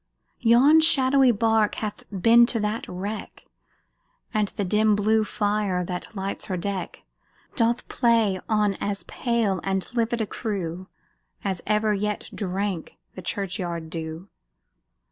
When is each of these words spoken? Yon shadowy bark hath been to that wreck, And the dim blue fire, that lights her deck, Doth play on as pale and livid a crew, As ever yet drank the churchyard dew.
Yon 0.39 0.79
shadowy 0.79 1.31
bark 1.31 1.75
hath 1.75 2.03
been 2.09 2.47
to 2.47 2.59
that 2.59 2.87
wreck, 2.89 3.45
And 4.33 4.47
the 4.47 4.65
dim 4.65 4.95
blue 4.95 5.23
fire, 5.23 5.83
that 5.85 6.15
lights 6.15 6.45
her 6.45 6.57
deck, 6.57 7.03
Doth 7.55 7.87
play 7.87 8.39
on 8.49 8.73
as 8.81 9.03
pale 9.03 9.61
and 9.63 9.85
livid 9.93 10.19
a 10.19 10.25
crew, 10.25 10.87
As 11.43 11.61
ever 11.67 11.93
yet 11.93 12.31
drank 12.33 12.97
the 13.13 13.21
churchyard 13.21 13.91
dew. 13.91 14.27